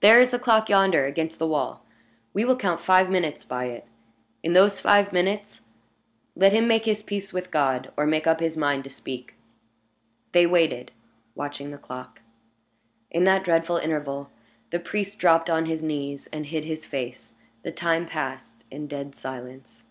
"There 0.00 0.20
is 0.20 0.32
the 0.32 0.40
clock 0.40 0.68
yonder, 0.68 1.04
against 1.06 1.38
the 1.38 1.46
wall. 1.46 1.86
We 2.34 2.44
will 2.44 2.56
count 2.56 2.80
five 2.80 3.08
minutes 3.08 3.44
by 3.44 3.66
it. 3.66 3.86
In 4.42 4.52
those 4.52 4.80
five 4.80 5.12
minutes, 5.12 5.60
let 6.34 6.52
him 6.52 6.66
make 6.66 6.84
his 6.84 7.00
peace 7.00 7.32
with 7.32 7.52
God, 7.52 7.92
or 7.96 8.04
make 8.04 8.26
up 8.26 8.40
his 8.40 8.56
mind 8.56 8.82
to 8.82 8.90
speak." 8.90 9.34
They 10.32 10.46
waited, 10.46 10.90
watching 11.36 11.70
the 11.70 11.78
clock. 11.78 12.18
In 13.12 13.22
that 13.22 13.44
dreadful 13.44 13.76
interval, 13.76 14.32
the 14.70 14.80
priest 14.80 15.20
dropped 15.20 15.48
on 15.48 15.66
his 15.66 15.84
knees 15.84 16.26
and 16.32 16.46
hid 16.46 16.64
his 16.64 16.84
face. 16.84 17.34
The 17.62 17.70
time 17.70 18.04
passed 18.04 18.64
in 18.72 18.88
dead 18.88 19.14
silence. 19.14 19.84